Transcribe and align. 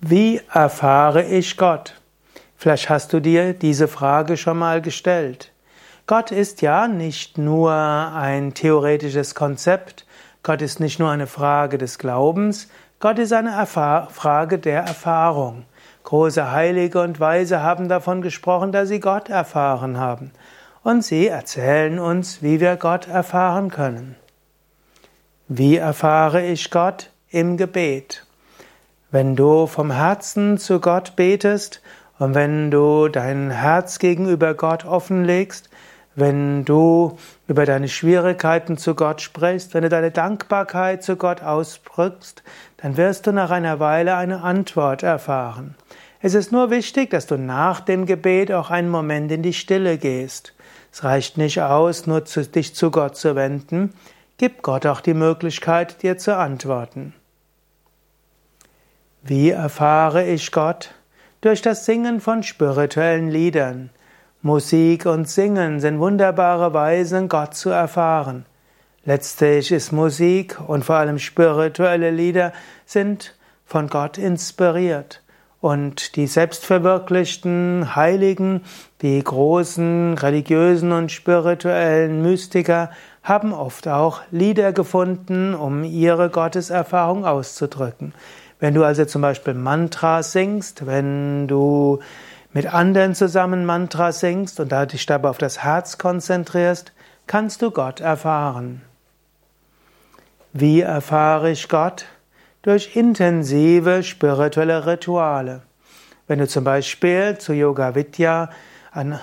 Wie 0.00 0.40
erfahre 0.52 1.24
ich 1.24 1.56
Gott? 1.56 2.00
Vielleicht 2.56 2.88
hast 2.88 3.12
du 3.12 3.18
dir 3.18 3.52
diese 3.52 3.88
Frage 3.88 4.36
schon 4.36 4.56
mal 4.56 4.80
gestellt. 4.80 5.50
Gott 6.06 6.30
ist 6.30 6.62
ja 6.62 6.86
nicht 6.86 7.36
nur 7.36 7.72
ein 7.72 8.54
theoretisches 8.54 9.34
Konzept, 9.34 10.06
Gott 10.44 10.62
ist 10.62 10.78
nicht 10.78 11.00
nur 11.00 11.10
eine 11.10 11.26
Frage 11.26 11.78
des 11.78 11.98
Glaubens, 11.98 12.68
Gott 13.00 13.18
ist 13.18 13.32
eine 13.32 13.50
Erfahr 13.50 14.08
Frage 14.10 14.60
der 14.60 14.82
Erfahrung. 14.82 15.64
Große 16.04 16.52
Heilige 16.52 17.02
und 17.02 17.18
Weise 17.18 17.64
haben 17.64 17.88
davon 17.88 18.22
gesprochen, 18.22 18.70
dass 18.70 18.88
sie 18.88 19.00
Gott 19.00 19.28
erfahren 19.28 19.98
haben. 19.98 20.30
Und 20.84 21.04
sie 21.04 21.26
erzählen 21.26 21.98
uns, 21.98 22.40
wie 22.40 22.60
wir 22.60 22.76
Gott 22.76 23.08
erfahren 23.08 23.68
können. 23.68 24.14
Wie 25.48 25.76
erfahre 25.76 26.46
ich 26.46 26.70
Gott? 26.70 27.10
Im 27.30 27.56
Gebet. 27.56 28.27
Wenn 29.10 29.36
du 29.36 29.66
vom 29.66 29.90
Herzen 29.90 30.58
zu 30.58 30.80
Gott 30.80 31.16
betest 31.16 31.80
und 32.18 32.34
wenn 32.34 32.70
du 32.70 33.08
dein 33.08 33.50
Herz 33.50 33.98
gegenüber 33.98 34.52
Gott 34.52 34.84
offenlegst, 34.84 35.70
wenn 36.14 36.66
du 36.66 37.16
über 37.46 37.64
deine 37.64 37.88
Schwierigkeiten 37.88 38.76
zu 38.76 38.94
Gott 38.94 39.22
sprichst, 39.22 39.72
wenn 39.72 39.80
du 39.80 39.88
deine 39.88 40.10
Dankbarkeit 40.10 41.02
zu 41.02 41.16
Gott 41.16 41.42
ausdrückst, 41.42 42.42
dann 42.76 42.98
wirst 42.98 43.26
du 43.26 43.32
nach 43.32 43.50
einer 43.50 43.80
Weile 43.80 44.14
eine 44.14 44.42
Antwort 44.42 45.02
erfahren. 45.02 45.74
Es 46.20 46.34
ist 46.34 46.52
nur 46.52 46.70
wichtig, 46.70 47.08
dass 47.08 47.26
du 47.26 47.38
nach 47.38 47.80
dem 47.80 48.04
Gebet 48.04 48.52
auch 48.52 48.68
einen 48.68 48.90
Moment 48.90 49.32
in 49.32 49.42
die 49.42 49.54
Stille 49.54 49.96
gehst. 49.96 50.52
Es 50.92 51.02
reicht 51.02 51.38
nicht 51.38 51.62
aus, 51.62 52.06
nur 52.06 52.20
dich 52.20 52.74
zu 52.74 52.90
Gott 52.90 53.16
zu 53.16 53.36
wenden. 53.36 53.94
Gib 54.36 54.60
Gott 54.60 54.84
auch 54.84 55.00
die 55.00 55.14
Möglichkeit, 55.14 56.02
dir 56.02 56.18
zu 56.18 56.36
antworten. 56.36 57.14
Wie 59.22 59.50
erfahre 59.50 60.24
ich 60.24 60.52
Gott? 60.52 60.94
Durch 61.40 61.60
das 61.60 61.84
Singen 61.84 62.20
von 62.20 62.44
spirituellen 62.44 63.28
Liedern. 63.28 63.90
Musik 64.42 65.06
und 65.06 65.28
Singen 65.28 65.80
sind 65.80 65.98
wunderbare 65.98 66.72
Weisen, 66.72 67.28
Gott 67.28 67.54
zu 67.54 67.70
erfahren. 67.70 68.46
Letztlich 69.04 69.72
ist 69.72 69.90
Musik 69.90 70.58
und 70.64 70.84
vor 70.84 70.96
allem 70.96 71.18
spirituelle 71.18 72.12
Lieder 72.12 72.52
sind 72.86 73.34
von 73.64 73.88
Gott 73.88 74.18
inspiriert. 74.18 75.22
Und 75.60 76.14
die 76.14 76.28
selbstverwirklichten 76.28 77.96
Heiligen, 77.96 78.62
die 79.02 79.22
großen 79.22 80.16
religiösen 80.16 80.92
und 80.92 81.10
spirituellen 81.10 82.22
Mystiker 82.22 82.90
haben 83.24 83.52
oft 83.52 83.88
auch 83.88 84.20
Lieder 84.30 84.72
gefunden, 84.72 85.56
um 85.56 85.82
ihre 85.82 86.30
Gotteserfahrung 86.30 87.26
auszudrücken. 87.26 88.14
Wenn 88.60 88.74
du 88.74 88.84
also 88.84 89.04
zum 89.04 89.22
Beispiel 89.22 89.54
Mantra 89.54 90.22
singst, 90.22 90.86
wenn 90.86 91.46
du 91.46 92.00
mit 92.52 92.72
anderen 92.72 93.14
zusammen 93.14 93.64
Mantra 93.64 94.10
singst 94.12 94.58
und 94.58 94.72
dich 94.92 95.06
dabei 95.06 95.28
auf 95.28 95.38
das 95.38 95.62
Herz 95.62 95.98
konzentrierst, 95.98 96.92
kannst 97.26 97.62
du 97.62 97.70
Gott 97.70 98.00
erfahren. 98.00 98.82
Wie 100.52 100.80
erfahre 100.80 101.50
ich 101.50 101.68
Gott? 101.68 102.06
Durch 102.62 102.96
intensive 102.96 104.02
spirituelle 104.02 104.86
Rituale. 104.86 105.62
Wenn 106.26 106.40
du 106.40 106.48
zum 106.48 106.64
Beispiel 106.64 107.38
zu 107.38 107.52
Yoga 107.52 107.94
Vidya 107.94 108.50
an, 108.90 109.20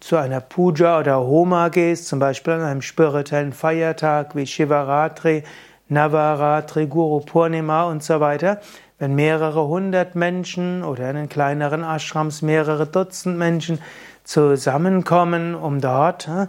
zu 0.00 0.16
einer 0.16 0.40
Puja 0.40 0.98
oder 0.98 1.20
Homa 1.20 1.68
gehst, 1.68 2.08
zum 2.08 2.18
Beispiel 2.18 2.54
an 2.54 2.62
einem 2.62 2.82
spirituellen 2.82 3.52
Feiertag 3.52 4.34
wie 4.34 4.46
Shivaratri, 4.46 5.44
Navaratri, 5.90 6.86
Guru 6.86 7.20
Purnima 7.20 7.84
und 7.84 8.02
so 8.02 8.20
weiter, 8.20 8.60
wenn 8.98 9.14
mehrere 9.14 9.66
hundert 9.66 10.14
Menschen 10.14 10.84
oder 10.84 11.10
in 11.10 11.16
den 11.16 11.28
kleineren 11.28 11.82
Ashrams 11.82 12.42
mehrere 12.42 12.86
Dutzend 12.86 13.36
Menschen 13.38 13.80
zusammenkommen, 14.24 15.54
um 15.54 15.80
dort 15.80 16.28
äh, 16.28 16.46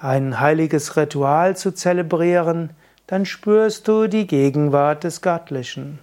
ein 0.00 0.40
heiliges 0.40 0.96
Ritual 0.96 1.56
zu 1.56 1.72
zelebrieren, 1.72 2.70
dann 3.06 3.24
spürst 3.24 3.88
du 3.88 4.08
die 4.08 4.26
Gegenwart 4.26 5.04
des 5.04 5.22
Göttlichen. 5.22 5.98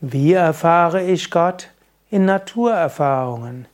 Wie 0.00 0.32
erfahre 0.32 1.02
ich 1.02 1.30
Gott? 1.30 1.68
In 2.10 2.24
Naturerfahrungen. 2.24 3.66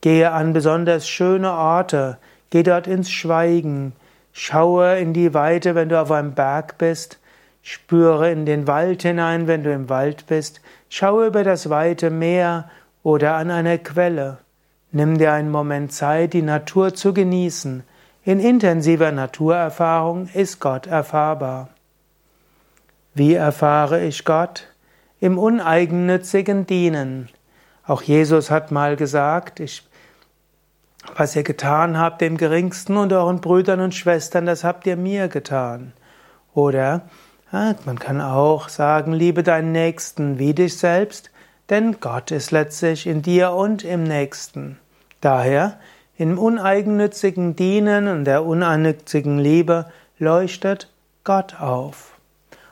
Gehe 0.00 0.32
an 0.32 0.52
besonders 0.52 1.08
schöne 1.08 1.52
Orte, 1.52 2.18
geh 2.50 2.62
dort 2.62 2.86
ins 2.86 3.10
Schweigen, 3.10 3.92
Schaue 4.36 4.98
in 4.98 5.12
die 5.12 5.32
Weite, 5.32 5.76
wenn 5.76 5.88
du 5.88 6.00
auf 6.00 6.10
einem 6.10 6.34
Berg 6.34 6.76
bist. 6.76 7.20
Spüre 7.62 8.32
in 8.32 8.44
den 8.46 8.66
Wald 8.66 9.02
hinein, 9.02 9.46
wenn 9.46 9.62
du 9.62 9.72
im 9.72 9.88
Wald 9.88 10.26
bist. 10.26 10.60
Schaue 10.88 11.28
über 11.28 11.44
das 11.44 11.70
weite 11.70 12.10
Meer 12.10 12.68
oder 13.04 13.36
an 13.36 13.52
einer 13.52 13.78
Quelle. 13.78 14.38
Nimm 14.90 15.18
dir 15.18 15.32
einen 15.32 15.52
Moment 15.52 15.92
Zeit, 15.92 16.32
die 16.32 16.42
Natur 16.42 16.94
zu 16.94 17.14
genießen. 17.14 17.84
In 18.24 18.40
intensiver 18.40 19.12
Naturerfahrung 19.12 20.28
ist 20.34 20.58
Gott 20.58 20.88
erfahrbar. 20.88 21.68
Wie 23.14 23.34
erfahre 23.34 24.02
ich 24.04 24.24
Gott? 24.24 24.66
Im 25.20 25.38
uneigennützigen 25.38 26.66
Dienen. 26.66 27.28
Auch 27.86 28.02
Jesus 28.02 28.50
hat 28.50 28.72
mal 28.72 28.96
gesagt, 28.96 29.60
ich 29.60 29.84
was 31.16 31.36
ihr 31.36 31.42
getan 31.42 31.98
habt 31.98 32.20
dem 32.20 32.36
Geringsten 32.36 32.96
und 32.96 33.12
euren 33.12 33.40
Brüdern 33.40 33.80
und 33.80 33.94
Schwestern, 33.94 34.46
das 34.46 34.64
habt 34.64 34.86
ihr 34.86 34.96
mir 34.96 35.28
getan. 35.28 35.92
Oder 36.54 37.02
man 37.50 37.98
kann 37.98 38.20
auch 38.20 38.68
sagen, 38.68 39.12
liebe 39.12 39.44
deinen 39.44 39.70
Nächsten 39.70 40.38
wie 40.38 40.54
dich 40.54 40.76
selbst, 40.76 41.30
denn 41.70 42.00
Gott 42.00 42.32
ist 42.32 42.50
letztlich 42.50 43.06
in 43.06 43.22
dir 43.22 43.52
und 43.52 43.84
im 43.84 44.02
Nächsten. 44.02 44.78
Daher, 45.20 45.78
im 46.16 46.38
uneigennützigen 46.38 47.56
Dienen 47.56 48.08
und 48.08 48.24
der 48.24 48.44
uneigennützigen 48.44 49.38
Liebe 49.38 49.86
leuchtet 50.18 50.90
Gott 51.22 51.60
auf. 51.60 52.18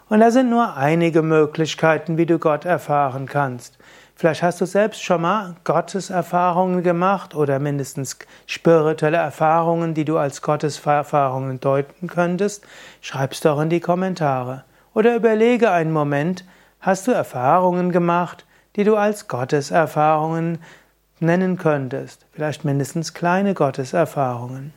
Und 0.08 0.20
da 0.20 0.30
sind 0.30 0.50
nur 0.50 0.76
einige 0.76 1.22
Möglichkeiten, 1.22 2.18
wie 2.18 2.26
du 2.26 2.38
Gott 2.38 2.64
erfahren 2.64 3.26
kannst. 3.26 3.78
Vielleicht 4.22 4.44
hast 4.44 4.60
du 4.60 4.66
selbst 4.66 5.02
schon 5.02 5.22
mal 5.22 5.56
Gotteserfahrungen 5.64 6.84
gemacht 6.84 7.34
oder 7.34 7.58
mindestens 7.58 8.16
spirituelle 8.46 9.16
Erfahrungen, 9.16 9.94
die 9.94 10.04
du 10.04 10.16
als 10.16 10.42
Gotteserfahrungen 10.42 11.58
deuten 11.58 12.06
könntest. 12.06 12.64
Schreib's 13.00 13.40
doch 13.40 13.60
in 13.60 13.68
die 13.68 13.80
Kommentare. 13.80 14.62
Oder 14.94 15.16
überlege 15.16 15.72
einen 15.72 15.90
Moment, 15.90 16.44
hast 16.78 17.08
du 17.08 17.10
Erfahrungen 17.10 17.90
gemacht, 17.90 18.46
die 18.76 18.84
du 18.84 18.94
als 18.94 19.26
Gotteserfahrungen 19.26 20.58
nennen 21.18 21.58
könntest? 21.58 22.24
Vielleicht 22.30 22.64
mindestens 22.64 23.14
kleine 23.14 23.54
Gotteserfahrungen. 23.54 24.72